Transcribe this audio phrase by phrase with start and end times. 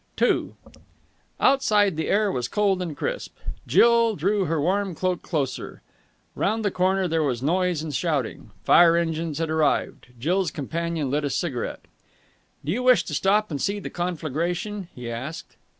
[0.19, 0.53] II
[1.39, 3.37] Outside, the air was cold and crisp.
[3.67, 5.83] Jill drew her warm cloak closer.
[6.33, 8.49] Round the corner there was noise and shouting.
[8.63, 10.07] Fire engines had arrived.
[10.17, 11.81] Jill's companion lit a cigarette.
[12.65, 15.55] "Do you wish to stop and see the conflagration?" he asked.